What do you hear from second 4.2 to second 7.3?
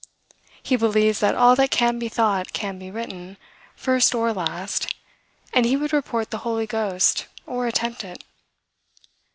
last; and he would report the Holy Ghost,